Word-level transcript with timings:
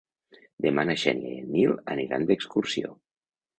Demà 0.65 0.85
na 0.91 0.95
Xènia 1.01 1.35
i 1.35 1.43
en 1.43 1.53
Nil 1.57 1.77
aniran 1.97 2.27
d'excursió. 2.33 2.93